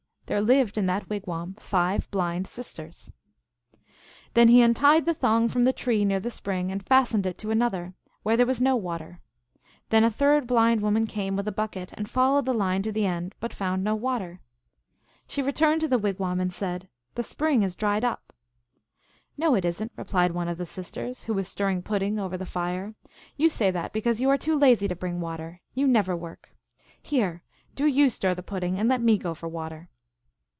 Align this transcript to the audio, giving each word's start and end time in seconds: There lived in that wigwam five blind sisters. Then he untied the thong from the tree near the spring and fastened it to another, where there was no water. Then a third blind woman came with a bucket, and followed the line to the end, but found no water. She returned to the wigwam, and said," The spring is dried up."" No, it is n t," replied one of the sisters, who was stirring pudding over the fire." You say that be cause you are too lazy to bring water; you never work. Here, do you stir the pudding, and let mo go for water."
There 0.27 0.39
lived 0.39 0.77
in 0.77 0.85
that 0.85 1.09
wigwam 1.09 1.55
five 1.59 2.09
blind 2.09 2.47
sisters. 2.47 3.11
Then 4.33 4.47
he 4.47 4.61
untied 4.61 5.03
the 5.03 5.13
thong 5.13 5.49
from 5.49 5.65
the 5.65 5.73
tree 5.73 6.05
near 6.05 6.21
the 6.21 6.31
spring 6.31 6.71
and 6.71 6.81
fastened 6.81 7.25
it 7.27 7.37
to 7.39 7.51
another, 7.51 7.95
where 8.23 8.37
there 8.37 8.45
was 8.45 8.61
no 8.61 8.77
water. 8.77 9.19
Then 9.89 10.05
a 10.05 10.09
third 10.09 10.47
blind 10.47 10.79
woman 10.79 11.05
came 11.05 11.35
with 11.35 11.49
a 11.49 11.51
bucket, 11.51 11.91
and 11.95 12.09
followed 12.09 12.45
the 12.45 12.53
line 12.53 12.81
to 12.83 12.93
the 12.93 13.05
end, 13.05 13.35
but 13.41 13.51
found 13.53 13.83
no 13.83 13.93
water. 13.93 14.39
She 15.27 15.41
returned 15.41 15.81
to 15.81 15.89
the 15.89 15.99
wigwam, 15.99 16.39
and 16.39 16.53
said," 16.53 16.87
The 17.15 17.23
spring 17.23 17.61
is 17.61 17.75
dried 17.75 18.05
up."" 18.05 18.31
No, 19.37 19.53
it 19.53 19.65
is 19.65 19.81
n 19.81 19.89
t," 19.89 19.93
replied 19.97 20.31
one 20.31 20.47
of 20.47 20.57
the 20.57 20.65
sisters, 20.65 21.25
who 21.25 21.33
was 21.33 21.49
stirring 21.49 21.81
pudding 21.81 22.17
over 22.19 22.37
the 22.37 22.45
fire." 22.45 22.95
You 23.35 23.49
say 23.49 23.69
that 23.69 23.91
be 23.91 23.99
cause 23.99 24.21
you 24.21 24.29
are 24.29 24.37
too 24.37 24.57
lazy 24.57 24.87
to 24.87 24.95
bring 24.95 25.19
water; 25.19 25.59
you 25.73 25.89
never 25.89 26.15
work. 26.15 26.55
Here, 27.01 27.43
do 27.75 27.85
you 27.85 28.09
stir 28.09 28.33
the 28.33 28.41
pudding, 28.41 28.79
and 28.79 28.87
let 28.87 29.01
mo 29.01 29.17
go 29.17 29.33
for 29.33 29.49
water." 29.49 29.89